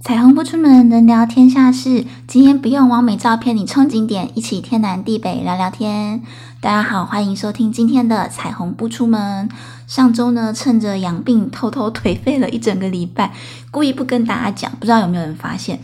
[0.00, 2.04] 彩虹不出门，能聊天下事。
[2.28, 6.22] 今天不用完美照片你冲景点，一起天南地北聊聊天。
[6.60, 9.48] 大家好，欢迎收听今天的彩虹不出门。
[9.86, 13.32] 上周呢，趁着养病，偷偷颓废了一整个礼拜，
[13.70, 15.80] 故意不跟大家讲，不知道有没有人发现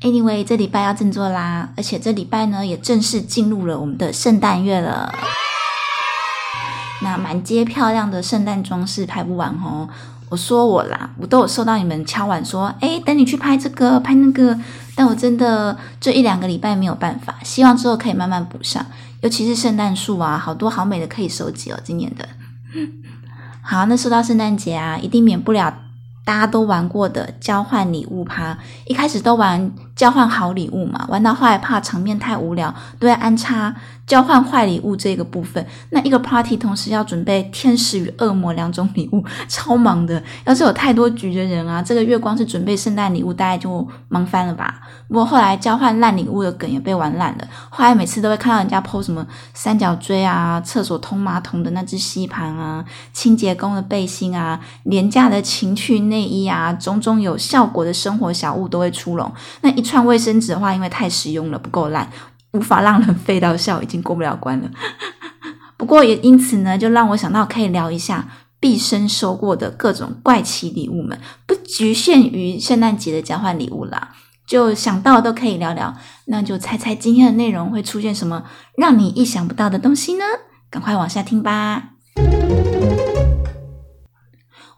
[0.00, 5.14] ？Anyway，这礼拜要振作啦，而且这礼拜呢，也正式进入了我们的圣诞月了。
[7.02, 9.88] 那满街漂亮的圣诞装饰拍不完哦。
[10.30, 14.56] 我说我啦，我都有收到你们敲碗说，哎，等你去拍这个拍那个，
[14.94, 18.86] 但我真的这一两个礼拜没有办法，希望之后可以慢慢补上，
[19.22, 22.28] 尤其是圣诞树啊，好多好美的可以收集哦，今年的。
[23.60, 25.74] 好，那说到圣诞节啊，一定免不了
[26.24, 33.76] 大家都玩过的交换礼物趴，一开始都玩交换好礼物嘛，玩到后来怕场面太无聊，都要安插。
[34.06, 40.20] 交换坏礼物这个部分，那一个 party 同时要准备天使与恶魔两种礼物， 超忙的。
[40.44, 44.80] 要是有太多局的人啊，这个月光是准备圣诞礼物，大概就忙翻了吧。
[45.06, 47.46] 不过后来交换烂礼物的梗也被玩烂了。
[47.68, 59.32] 后来每次都会看到人家 po 什么三角锥啊、厕所通马桶的那只吸盘啊、清洁工的背心啊、廉价的情趣内衣啊，种种有效果的生活小物都会出笼。
[59.60, 62.08] 那一串卫生纸的话，因为太实用了，不够烂。
[62.52, 64.70] 无法让人废到笑，已经过不了关了。
[65.76, 68.28] 不过也因此呢，就让我想到可以聊一下
[68.60, 74.10] 毕生收过的各种怪奇礼物们，不局限于圣诞节的交换礼物啦，
[74.46, 75.96] 就想到都可以聊聊。
[76.26, 78.44] 那就猜猜今天的内容会出现什么
[78.76, 80.24] 让你意想不到的东西呢？
[80.70, 81.90] 赶快往下听吧。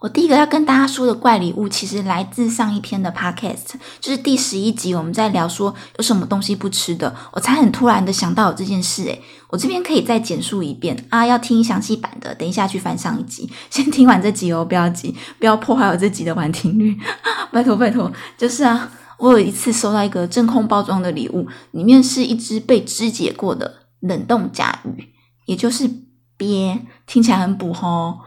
[0.03, 9.05] 我第一个要跟大家说的怪礼物，其实来自上一篇的 podcast，就是第十一集，我们在聊说有什么东西不吃的，我才很突然的想到有这件事。
[9.05, 16.97] 诶我这边可以再简述一遍啊，要听详细版的，等一下去翻上一集，先听完这集哦，不要急，不要破坏我这集的完听率，
[17.53, 18.11] 拜托拜托。
[18.37, 25.07] 就是啊，我有一次收到一个真空包装的礼物，里面是一只被肢解过的冷冻甲鱼，
[25.45, 25.89] 也就是
[26.37, 28.17] 鳖，听起来很补吼。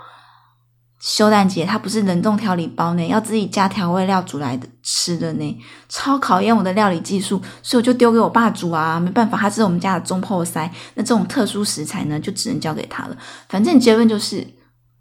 [1.06, 5.59] 休诞节它不是冷冻调理包呢，要自己加调味料煮来的吃的呢，
[5.89, 13.17] 超考验我的料理技术，所以我就丢给我爸煮啊，没办法，他是我们家的中破塞，那这种特殊食材呢，就只能交给他了。
[13.49, 14.44] 反正结论就是，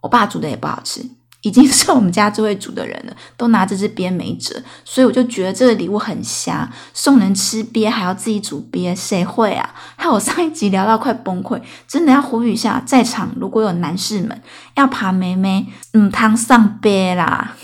[0.03, 1.03] 我爸煮的也不好吃。
[1.45, 9.75] 已经是我们家最会煮的人了， 都拿这只鳖没辙，所以我就觉得这个礼物很瞎，送人吃鳖还要自己煮鳖，谁会啊？
[9.95, 14.41] 害我上一集聊到快崩溃，真的要呼吁一下，在场如果有男士们
[14.73, 17.55] 要爬妹妹，嗯，汤上鳖啦。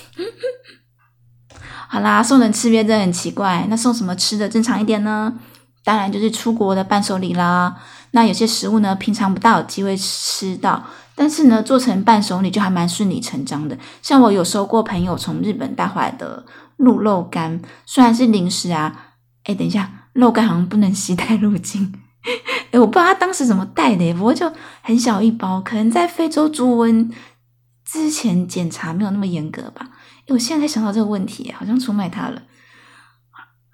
[1.89, 5.33] 好啦，送人吃鳖真的很奇怪，那送什么吃的正常一点呢？
[5.83, 7.75] 当然就是出国的伴手礼啦。
[8.11, 10.85] 那有些食物呢，平常不大有机会吃到。
[11.15, 13.77] 但是呢，做成伴手礼就还蛮顺理成章的。
[14.01, 16.45] 像我有收过朋友从日本带回来的
[16.77, 19.13] 鹿肉干，虽然是零食啊，
[19.43, 21.93] 哎，等一下，肉干好像不能携带入境。
[22.71, 24.51] 哎，我不知道他当时怎么带的，不过就
[24.81, 27.11] 很小一包，可能在非洲猪瘟
[27.83, 29.89] 之前检查没有那么严格吧。
[30.27, 32.41] 因为我现在才想到这个问题，好像出卖他了。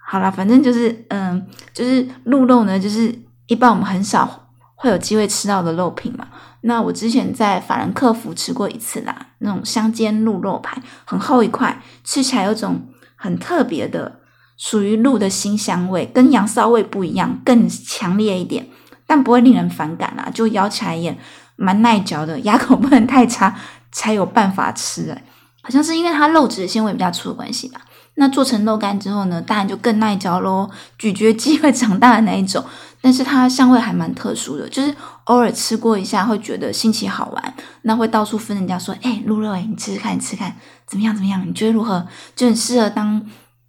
[0.10, 3.14] 好了，反正就是，嗯，就是鹿肉呢，就是
[3.48, 4.47] 一般我们很少
[4.80, 6.28] 会有机会吃到的肉品嘛。
[6.62, 14.20] 那我之前在法兰克福吃过一次啦，那种香煎鹿肉排，很厚一块，吃起来有种很特别的
[14.58, 18.68] 属于鹿的新香味，跟羊骚味不一样，更强烈一点，
[19.06, 21.18] 但不会令人反感啦，就咬起来也
[21.56, 23.56] 蛮耐嚼的，牙口不能太差
[23.92, 25.24] 才有办法吃哎，
[25.62, 27.82] 好像是因为它肉质纤维比较粗的关系吧。
[28.20, 32.64] 那做成肉干之后呢，当然就更耐嚼喽，咀嚼肌会长大的那一种。
[33.00, 34.94] 但是它香味还蛮特殊的，就是
[35.26, 40.56] 偶尔吃过一下会觉得新奇好玩，那会到处分人家说，哎，鹿肉哎，你吃吃看，你吃看
[40.88, 41.48] 怎么样怎么样？
[41.48, 42.08] 你觉得如何？
[42.36, 43.24] 就很适合当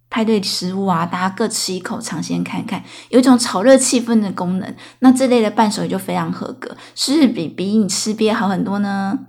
[0.09, 4.75] 派对食物啊，大家各吃一口尝鲜看看，有一种炒热气氛的功能。
[4.99, 9.19] 那这类的伴手礼就非常合格，是比比你吃鳖好很多呢？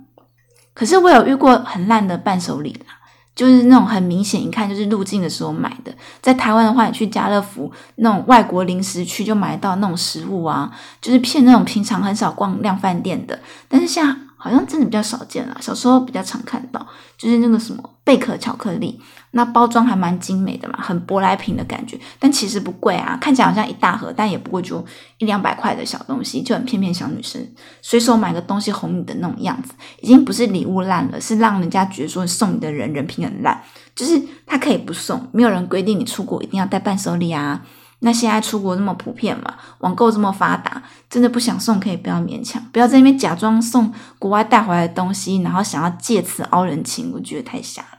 [0.73, 2.95] 可是我有遇过很烂的伴手礼啦。
[3.41, 5.91] 就是那种很明显，一看就是入境的时候买的。
[6.21, 10.71] 在台湾的话，你去家乐福那种外国零食区就买得到那种食物啊，
[11.01, 13.39] 就是骗那种平常很少逛量饭店的。
[13.67, 16.83] 但是像好像真的比较少见了，小时候比较常看到，
[17.15, 18.99] 就是那个什么贝壳巧克力。
[19.33, 24.83] 那包装还蛮精美的嘛，很舶来品的感觉，但其实不贵啊，看起来好像一大盒，但也不过就
[25.19, 27.41] 一两百块的小东西，就很骗骗小女生
[27.81, 33.61] 随手买个东西哄你的那种样子，已经不是礼物烂了，是让人家觉得说送你的人人品很烂，
[33.95, 37.61] 就是他可以不送，没有人规定你出国一定要带伴手礼啊。
[38.01, 47.97] 那现在出国这么普遍嘛，网购这么发达，真的不想送可以不要勉强，不要在那边假装送国外带回来的东西，然后想要借此凹人情，我觉得太瞎了。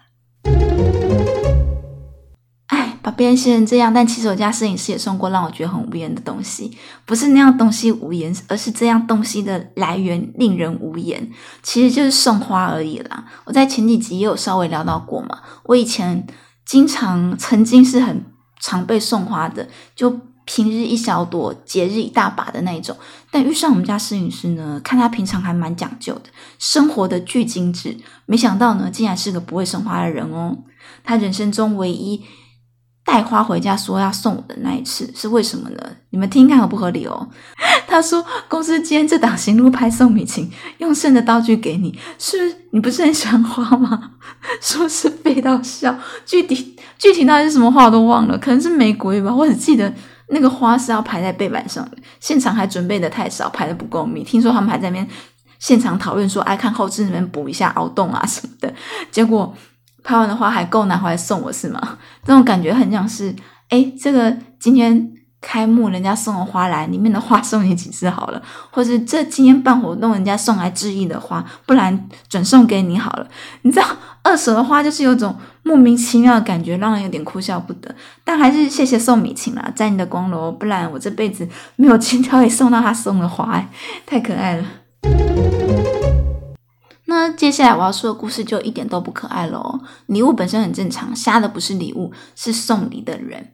[3.05, 6.71] 把别人写成这样，但其实我家摄影师也送过让我觉得很无言的东西，
[7.05, 11.29] 不是那样东西无言，而是这样东西的来源令人无言。
[11.65, 13.25] 其实就是送花而已啦。
[13.45, 16.25] 我在前几集也有稍微聊到过嘛，我以前
[16.65, 18.25] 经常曾经是很
[18.63, 20.09] 常被送花的，就
[20.45, 22.97] 平日一小朵，节日一大把的那种。
[23.31, 26.23] 但遇上我们家摄影师呢，看他平常还蛮讲究的，
[26.59, 30.57] 生活的巨精致，没想到呢，竟然是个不会送花的人哦。
[31.05, 32.23] 他人生中唯一
[33.13, 35.79] 带花回家说要送我的那一次是为什么呢？
[36.09, 37.29] 你们听看合不合理哦？
[37.87, 44.13] 他说公司今天这档行路拍送米琴，用剩的道具给你，是你不是很喜欢花吗？
[44.63, 45.95] 说是背到笑，
[46.25, 49.31] 具体具体到底是什么花我都忘了，可能是玫瑰吧。
[49.31, 49.93] 我只记得
[50.29, 54.25] 那个花是要排在背板上的，现场还准备的太少，排的不够密。
[54.25, 55.07] 听说他们还在那边
[55.59, 58.73] 现场讨论说，爱看后置那边补一下凹洞啊什么的，
[59.11, 59.55] 结果。
[60.03, 61.99] 拍完的花还够拿回来送我是吗？
[62.25, 63.35] 这种感觉很像是，
[63.69, 68.41] 哎，这个今天开幕人家送的花来，里面的花送你几次好了，
[68.71, 73.27] 或是这今天办活动人家送来致意的花，不然转送给你好了。
[73.63, 73.87] 你知道
[74.23, 77.93] 二手的花就是有种莫名其妙的感觉，让人有点哭笑不得。
[78.23, 83.65] 但还是谢谢宋米晴啦，在你的光楼，不然我这辈子没有金条也送到他送的花，
[84.07, 84.65] 太可爱了。
[87.13, 89.81] 那接下来我要说的故事就一点都不可爱了哦。
[90.07, 93.53] 礼物本身很正常，瞎的不是礼物，是送礼的人。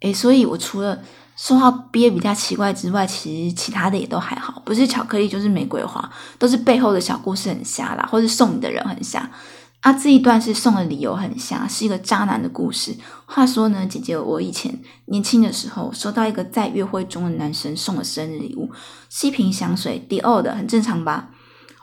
[0.00, 0.98] 诶，所以我除了
[1.36, 9.30] 说话憋比较奇怪之外，其实其他的也都还好，不是巧克力就是玫瑰花，都是背后的小故事很瞎啦，或是送你的人很瞎。
[9.80, 12.96] 啊，这一段是送的理由很瞎，是一个渣男的故事。
[13.26, 18.70] 话说呢，姐姐，我以前年轻的时候，收到一个在约会中的男生送的生日礼物，
[19.10, 21.28] 是一瓶香水，迪奥的，很正常吧？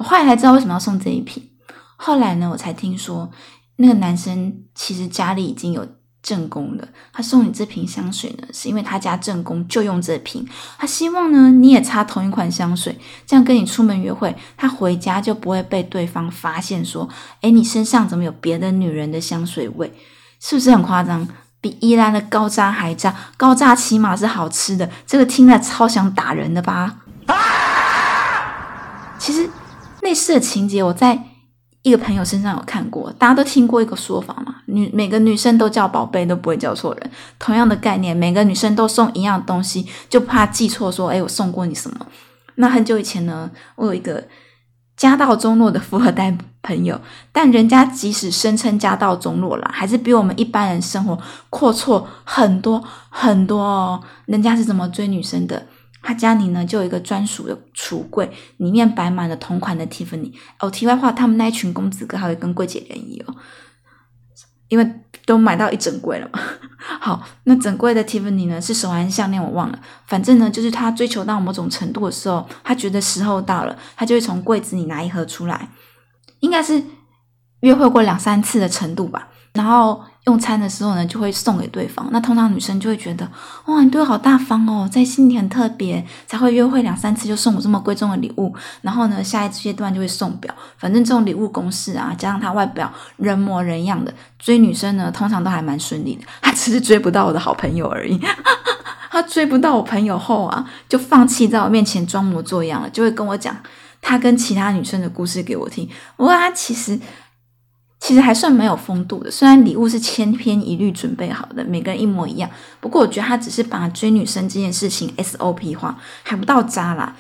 [0.02, 1.48] 我后来才知道为什么要送这一瓶。
[1.96, 3.30] 后来呢，我才听说
[3.76, 5.88] 那个男生其实家里已经有
[6.24, 6.88] 正宫了。
[7.14, 10.44] 他送你这瓶香水呢，是因为他家正宫就用这瓶。
[10.80, 17.08] 他希望呢，你也擦同一款香水，这样跟你出门约会，他回家就不会被对方发现说
[17.42, 19.94] ：“哎，你身上怎么有别的女人的香水味？”
[20.42, 21.28] 是不是很夸张？
[21.62, 24.90] 比依兰的高渣还渣，高渣起码是好吃的。
[25.06, 26.96] 这个听了超想打人的吧？
[29.20, 29.48] 其实。
[30.02, 31.24] 类似的情节，我在
[31.84, 33.12] 一个朋友身上有看过。
[33.14, 37.12] 大家都听过一个说法嘛，女每个女生都叫宝贝，都不会叫错人。
[37.40, 42.06] 同样的概念，每个女生都送一样东西，就怕记错，说哎，我送过你什么？
[42.56, 44.24] 那很久以前呢，我有一个
[44.96, 47.00] 家道中落的富二代朋友，
[47.32, 51.18] 但人家即使声称家道中落啦，还是比我们一般人生活
[51.50, 54.04] 阔绰很多很多哦。
[54.26, 55.66] 人家是怎么追女生的？
[56.02, 60.34] 他家里呢就有一个专属的橱柜，里面摆满了同款的 Tiffany。
[60.60, 63.36] 哦，题外话，他们那一群公子哥还会跟柜姐联谊哦，
[64.68, 64.94] 因为
[65.26, 66.40] 都买到一整柜了嘛。
[67.00, 69.80] 好，那整柜的 Tiffany 呢是手环、项链，我忘了。
[70.08, 75.70] 反正呢，就是他追求到某种程度的时候，他觉得时候到了，他就会从柜子里拿一盒出来，
[76.40, 76.84] 应该是
[77.60, 79.30] 约会过两三次的程度吧。
[79.54, 82.08] 然后用餐的时候呢，就会送给对方。
[82.12, 83.28] 那通常女生就会觉得，
[83.66, 88.54] 哇，你对我好大方哦，在心里很特别，才会约会两三次就送我这么贵重的礼物。
[88.82, 90.54] 然后呢，下一阶段就会送表。
[90.78, 96.22] 反正这种礼物公式啊，加上他外表人模人样的，追女生呢，通常都还蛮顺利的。
[96.40, 98.20] 他只是追不到我的好朋友而已。
[99.10, 103.58] 他追不到我朋友后啊，就放弃在我面前装模作样了，就会跟我讲
[104.00, 105.90] 他跟其他女生的故事给我听。
[106.18, 107.00] 我他其实。
[108.12, 112.50] 其实还算蛮有风度的，虽然礼物是千篇一律准备好的，每个人一模一样。
[112.82, 117.16] 不过我觉得他只是把追女生这件事情 SOP 化，还不到渣啦。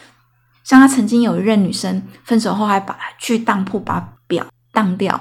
[0.65, 5.17] 像他曾经有一任女生分手后，还把去当铺把表当掉，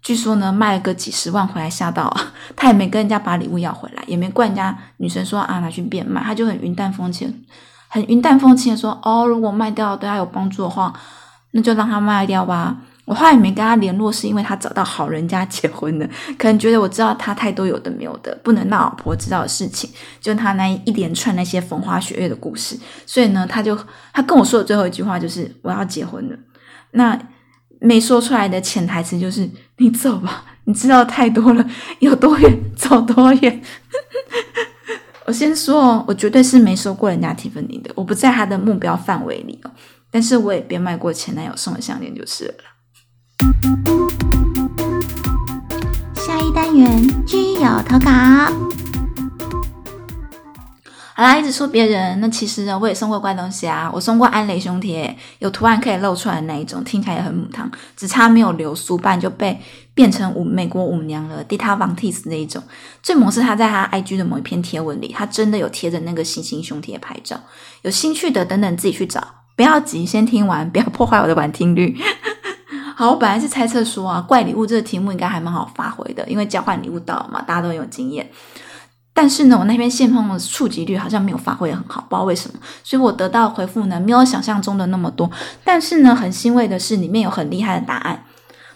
[0.00, 2.16] 据说呢卖了个几十万回来吓到。
[2.54, 7.44] 他也没跟人家把礼物要回来，也没怪人家女生说啊拿去变卖，他就很云淡风轻，
[7.88, 10.92] 很云淡风轻的说哦，如果卖掉对他有帮助的话，
[11.50, 12.76] 那就让他卖掉吧。
[13.10, 19.90] 我后来没跟他联络，是因为他找到好人家结婚了，可能觉得我知道他太多有的没有的，不能让老婆知道的事情，
[20.20, 23.76] 就他那一连串那些风花雪月的故事，所以呢，他就
[24.12, 26.36] 他跟我说的最后一句话就是我要结婚了。
[26.92, 27.20] 那
[27.80, 33.60] 没说出来的潜台词就是你走吧，你知道太多了，有多远走多远。
[35.26, 39.70] 我先说哦，我绝对是没收过人家提分你的，我不在他的目标范围里哦，
[40.12, 42.54] 但是我也变卖过前男友送的项链就是了。
[46.14, 48.10] 下一单元居友投稿。
[51.14, 53.90] 好啦，一直说别人，那其实呢，我也送过怪东西啊。
[53.92, 59.60] 我送过安雷胸贴，有图案可以露出来的那一种，听起来也很母汤，只差没有流苏，不然就被
[59.92, 61.44] 变成舞美国舞娘了。
[61.44, 62.62] Dita Von Teese 那一种，
[63.02, 67.38] 最萌是他在他 IG 的某一篇贴文里，他真的有贴着那个星星胸贴拍照。
[67.82, 69.22] 有兴趣的等等自己去找，
[69.54, 71.98] 不要急，先听完，不要破坏我的完听率。
[73.00, 78.30] 好，我本来是猜测说啊，怪礼物这个题目应该还蛮好发挥的，因为交换礼物到了嘛，大家都有经验。
[79.14, 82.60] 但是呢，我那边线碰的触及率好像没有发挥的很好，不知道为什么。
[82.84, 85.30] 所以我得到回复呢，没有想象中的那么多。
[85.64, 88.22] 但是呢，很欣慰的是，里面有很厉害的答案。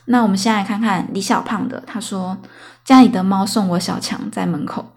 [0.06, 2.38] 那我们先来看看李小胖的，他说
[2.82, 4.93] 家里的猫送我小强在门口。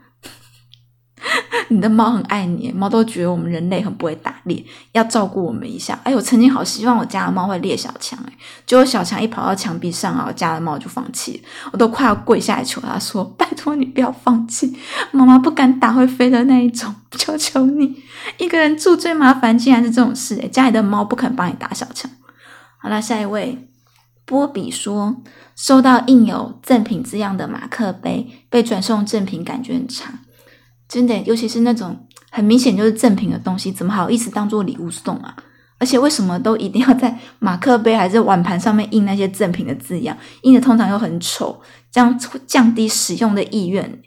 [1.70, 6.00] 你的猫很爱你，猫都觉得我们人类很不会打猎，要照顾我们一下。
[6.04, 8.34] 哎，我曾经好希望我家的猫会猎小强，哎，
[8.66, 14.77] 结果小强一跑到墙壁上啊，我家的猫就放弃了，我都快要跪下来求他说：“拜托你不要放弃，
[15.12, 18.04] 妈妈不敢打会飞的那一种， 求求你。”
[18.38, 22.10] 一个人住最麻烦竟然是这种事，哎，家里的猫不肯帮你打小强。
[22.77, 23.68] 好了，下一位
[24.25, 25.16] 波比说，
[25.56, 30.20] 收到印有赠品字样的马克杯，被转送赠品，感觉很差。
[30.88, 35.36] 真的，尤其是那种很明显就是赠品的东西，怎么好意思当做礼物送啊？
[35.79, 40.17] 而且为什么都一定要在马克杯还是碗盘上面印那些赠品的字样？
[40.41, 44.01] 印的通常又很丑，这样会降低使用的意愿。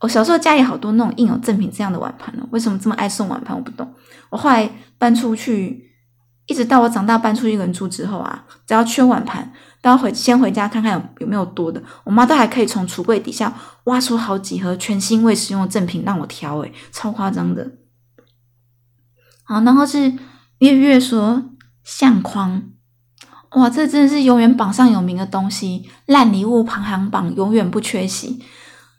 [0.00, 3.56] 我小时候家里好多那种印有赠品这样的碗盘哦，为什么这么爱送碗盘？
[3.56, 3.90] 我不懂。
[4.28, 5.90] 我后来搬出去，
[6.46, 9.52] 一直到我长大搬出去一个人住之后啊，只要缺碗盘。
[9.84, 17.70] 都要回先回家看看有有没有多的，我妈都还可以从橱柜底下挖出好几盒全新未使用的赠品让我挑，诶超夸张的。
[19.42, 20.14] 好，然后是
[20.60, 21.50] 月月说
[21.82, 22.62] 相框，
[23.56, 28.42] 哇，这真的是永远榜上有名的东西，烂礼物排行榜永远不缺席。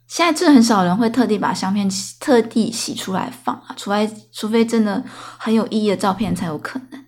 [0.07, 1.89] 现在真的很少人会特地把相片
[2.19, 5.03] 特地洗出来放啊，除非除非真的
[5.39, 7.04] 很有意义的照片才有可能。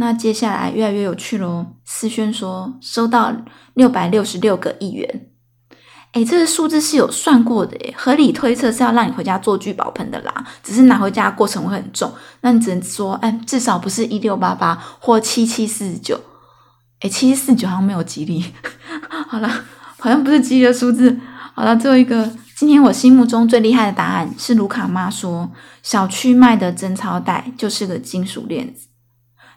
[0.00, 1.66] 那接下来越来越有趣喽。
[1.84, 3.34] 思轩说收到
[3.74, 5.28] 六百六十六个亿元，
[6.12, 10.46] 诶这个数字是有算过的诶合理推测是要让你回家做聚宝盆的啦。
[10.62, 12.12] 只是拿回家过程会很重，
[12.42, 16.20] 那你只能说，哎，至少不是一六八八或七七四十九。
[17.00, 18.44] 诶七七四九好像没有吉利。
[19.28, 19.48] 好了，
[19.98, 21.18] 好像不是吉利的数字。
[21.54, 25.50] 好了，最后一个，今天我心目中最厉害的答案是卢卡妈说，
[25.82, 28.87] 小区卖的贞操带就是个金属链子。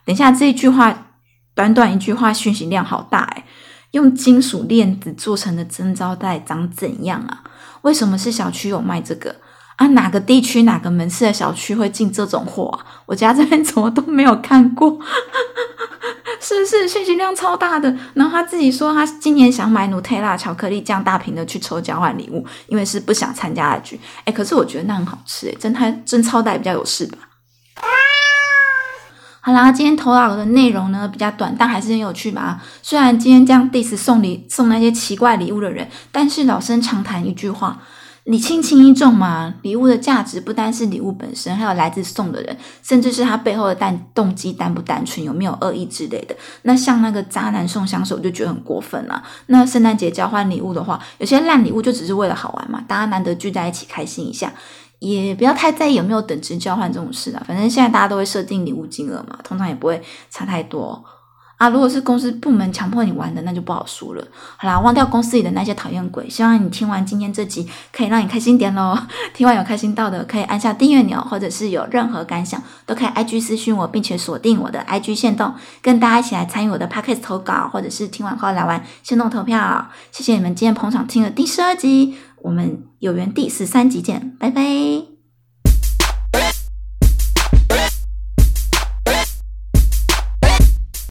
[0.05, 1.07] 等一下，这一句话
[1.53, 3.45] 短短一句话，讯息量好大哎！
[3.91, 7.43] 用金属链子做成的真招袋长怎样啊？
[7.81, 9.35] 为什么是小区有卖这个
[9.75, 9.85] 啊？
[9.87, 13.03] 哪个地区哪个门市的小区会进这种货啊？
[13.05, 14.97] 我家这边怎么都没有看过，
[16.39, 17.93] 是不是讯息量超大的？
[18.13, 23.99] 然后他自己说，他今年想买努特拉巧克力酱大瓶的去抽交换礼物，因为是不想参加的局。
[24.23, 27.17] 哎，可是我觉得那很好吃哎，真太真超带比较有事吧。
[29.43, 32.61] 好啦，今天投稿的内容呢比较短，但还是很有趣吧。
[32.83, 37.81] 虽然今天这样 diss 送礼送那些奇怪礼物的人，但是老生常谈一句话：
[38.25, 39.51] 礼轻情意重嘛。
[39.63, 46.35] 礼物的价值不单是礼物本身，还有来自送的人，甚至是他背后的单动机单不单纯，有没有恶意之类的。
[46.61, 49.23] 那像那个渣男送香水，我就觉得很过分了。
[49.47, 54.53] 那圣诞节交换礼物的话，有些烂礼物就只是为了好玩嘛，大家难得聚在一起开心一下。
[55.09, 61.03] 也不要太在意有没有等值交换这种事啊，反正现在大家都会设定礼物金额嘛，通常也不会差太多
[61.61, 61.69] 啊。
[61.69, 64.27] 如果是公司部门强迫你玩的，那就不好说了。
[64.57, 68.97] 好啦，忘掉公司里的那些讨厌鬼，希望你听完今天这集可以让你开心点喽。
[69.33, 79.87] 听完有开心到的，可以按下订阅钮，或者是有任何感想，都可以 IG 私讯我，并且锁定我的 IG 线动，跟大家一起来参与我的 Podcast 投稿，或者是听完后来玩线动投票。
[80.11, 82.15] 谢谢你们今天捧场听了第十二集。
[82.41, 85.10] 我们有缘第十三集见，拜拜。